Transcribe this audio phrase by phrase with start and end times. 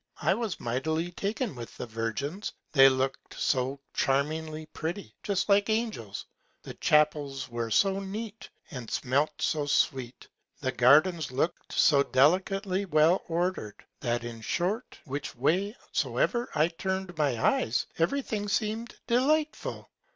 [0.19, 6.25] I was mightily taken with the Virgins, they look'd so charming pretty, just like Angels;
[6.63, 10.27] the Chapels were so neat, and smelt so sweet,
[10.59, 17.15] the Gardens look'd so delicately well order'd, that in short which Way soever I turn'd
[17.15, 19.87] my Eye every Thing seem'd delightful.